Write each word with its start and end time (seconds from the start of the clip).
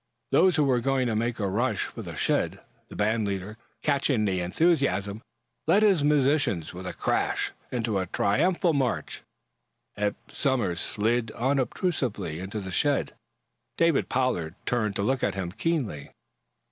Those 0.31 0.55
who 0.55 0.63
were 0.63 0.79
going 0.79 1.15
made 1.19 1.39
a 1.39 1.45
rush 1.45 1.81
for 1.83 2.01
the 2.01 2.15
shed. 2.15 2.59
The 2.89 2.95
band 2.95 3.27
leader, 3.27 3.55
catching 3.83 4.25
the 4.25 4.39
enthusiasm, 4.39 5.21
led 5.67 5.83
his 5.83 6.03
musicians, 6.03 6.73
with 6.73 6.87
a 6.87 6.93
crash, 6.95 7.51
into 7.71 7.99
a 7.99 8.07
triumphal 8.07 8.73
march. 8.73 9.21
Eph 9.95 10.15
Somers 10.33 10.79
slid, 10.79 11.29
unobtrusively, 11.37 12.39
into 12.39 12.59
the 12.59 12.71
shed. 12.71 13.13
David 13.77 14.09
Pollard 14.09 14.55
turned 14.65 14.95
to 14.95 15.03
look 15.03 15.23
at 15.23 15.35
him 15.35 15.51
keenly. 15.51 16.09